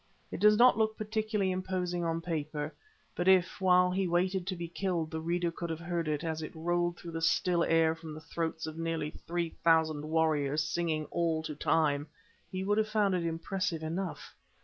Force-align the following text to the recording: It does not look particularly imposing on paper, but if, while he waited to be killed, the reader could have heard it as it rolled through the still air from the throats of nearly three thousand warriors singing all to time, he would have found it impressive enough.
It 0.31 0.39
does 0.39 0.57
not 0.57 0.79
look 0.79 0.97
particularly 0.97 1.51
imposing 1.51 2.03
on 2.03 2.21
paper, 2.21 2.73
but 3.15 3.27
if, 3.27 3.61
while 3.61 3.91
he 3.91 4.07
waited 4.07 4.47
to 4.47 4.55
be 4.55 4.67
killed, 4.67 5.11
the 5.11 5.21
reader 5.21 5.51
could 5.51 5.69
have 5.69 5.79
heard 5.79 6.07
it 6.07 6.23
as 6.23 6.41
it 6.41 6.55
rolled 6.55 6.97
through 6.97 7.11
the 7.11 7.21
still 7.21 7.63
air 7.63 7.93
from 7.93 8.15
the 8.15 8.19
throats 8.21 8.65
of 8.65 8.79
nearly 8.79 9.11
three 9.11 9.49
thousand 9.63 10.05
warriors 10.09 10.63
singing 10.63 11.05
all 11.11 11.43
to 11.43 11.53
time, 11.53 12.07
he 12.51 12.63
would 12.63 12.79
have 12.79 12.89
found 12.89 13.13
it 13.13 13.23
impressive 13.23 13.83
enough. 13.83 14.33